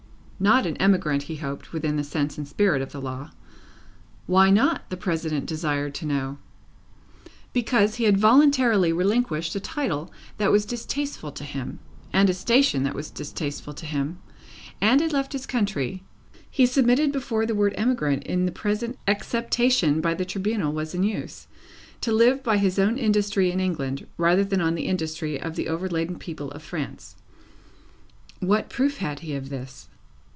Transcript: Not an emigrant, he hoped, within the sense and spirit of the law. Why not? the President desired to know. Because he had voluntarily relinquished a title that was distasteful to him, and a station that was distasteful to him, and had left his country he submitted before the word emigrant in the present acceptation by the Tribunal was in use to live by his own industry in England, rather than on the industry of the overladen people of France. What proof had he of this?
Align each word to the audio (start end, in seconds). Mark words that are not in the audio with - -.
Not 0.43 0.65
an 0.65 0.75
emigrant, 0.77 1.21
he 1.21 1.35
hoped, 1.35 1.71
within 1.71 1.97
the 1.97 2.03
sense 2.03 2.35
and 2.35 2.47
spirit 2.47 2.81
of 2.81 2.91
the 2.91 2.99
law. 2.99 3.29
Why 4.25 4.49
not? 4.49 4.89
the 4.89 4.97
President 4.97 5.45
desired 5.45 5.93
to 5.93 6.07
know. 6.07 6.39
Because 7.53 7.97
he 7.97 8.05
had 8.05 8.17
voluntarily 8.17 8.91
relinquished 8.91 9.55
a 9.55 9.59
title 9.59 10.11
that 10.39 10.51
was 10.51 10.65
distasteful 10.65 11.31
to 11.33 11.43
him, 11.43 11.77
and 12.11 12.27
a 12.27 12.33
station 12.33 12.81
that 12.85 12.95
was 12.95 13.11
distasteful 13.11 13.75
to 13.75 13.85
him, 13.85 14.17
and 14.81 14.99
had 14.99 15.13
left 15.13 15.33
his 15.33 15.45
country 15.45 16.01
he 16.49 16.65
submitted 16.65 17.11
before 17.11 17.45
the 17.45 17.53
word 17.53 17.75
emigrant 17.77 18.23
in 18.23 18.47
the 18.47 18.51
present 18.51 18.97
acceptation 19.07 20.01
by 20.01 20.15
the 20.15 20.25
Tribunal 20.25 20.73
was 20.73 20.95
in 20.95 21.03
use 21.03 21.45
to 22.01 22.11
live 22.11 22.41
by 22.41 22.57
his 22.57 22.79
own 22.79 22.97
industry 22.97 23.51
in 23.51 23.59
England, 23.59 24.07
rather 24.17 24.43
than 24.43 24.59
on 24.59 24.73
the 24.73 24.87
industry 24.87 25.39
of 25.39 25.55
the 25.55 25.67
overladen 25.67 26.17
people 26.17 26.49
of 26.49 26.63
France. 26.63 27.15
What 28.39 28.71
proof 28.71 28.97
had 28.97 29.19
he 29.19 29.35
of 29.35 29.49
this? 29.49 29.87